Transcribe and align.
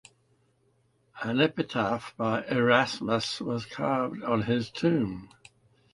An 1.21 1.39
epitaph 1.39 2.17
by 2.17 2.43
Erasmus 2.45 3.39
was 3.39 3.67
carved 3.67 4.23
on 4.23 4.41
his 4.41 4.71
tomb. 4.71 5.29